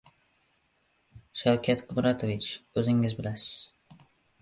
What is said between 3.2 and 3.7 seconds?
bilasiz.